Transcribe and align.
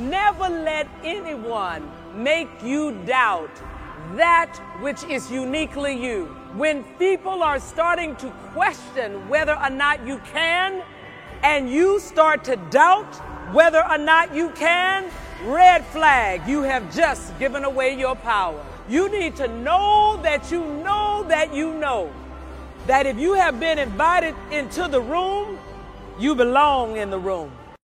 Never 0.00 0.48
let 0.48 0.88
anyone 1.04 1.86
make 2.14 2.48
you 2.62 2.92
doubt 3.04 3.50
that 4.16 4.56
which 4.80 5.04
is 5.04 5.30
uniquely 5.30 5.92
you. 5.92 6.24
When 6.54 6.84
people 6.98 7.42
are 7.42 7.60
starting 7.60 8.16
to 8.16 8.30
question 8.54 9.28
whether 9.28 9.54
or 9.54 9.68
not 9.68 10.06
you 10.06 10.18
can, 10.32 10.82
and 11.42 11.70
you 11.70 12.00
start 12.00 12.44
to 12.44 12.56
doubt 12.70 13.14
whether 13.52 13.86
or 13.86 13.98
not 13.98 14.34
you 14.34 14.50
can, 14.50 15.10
red 15.44 15.84
flag, 15.86 16.48
you 16.48 16.62
have 16.62 16.94
just 16.94 17.38
given 17.38 17.64
away 17.64 17.98
your 17.98 18.16
power. 18.16 18.64
You 18.88 19.10
need 19.10 19.36
to 19.36 19.48
know 19.48 20.18
that 20.22 20.50
you 20.50 20.64
know 20.64 21.24
that 21.28 21.54
you 21.54 21.74
know 21.74 22.10
that 22.86 23.06
if 23.06 23.18
you 23.18 23.34
have 23.34 23.60
been 23.60 23.78
invited 23.78 24.34
into 24.50 24.88
the 24.88 25.00
room, 25.00 25.58
you 26.18 26.34
belong 26.34 26.96
in 26.96 27.10
the 27.10 27.18
room. 27.18 27.52